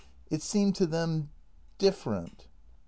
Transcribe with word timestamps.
It 0.31 0.41
seemed 0.41 0.73
to 0.77 0.87
them 0.87 1.29
different. 1.77 2.47